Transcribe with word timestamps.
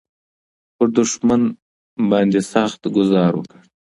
پر 0.75 0.87
دښمن 0.97 1.41
باندې 2.11 2.39
سخت 2.51 2.81
ګوزار 2.95 3.31
وکړه. 3.37 3.61